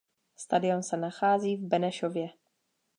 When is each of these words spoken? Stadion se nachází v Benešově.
Stadion 0.35 0.83
se 0.83 0.97
nachází 0.97 1.57
v 1.57 1.67
Benešově. 1.67 2.29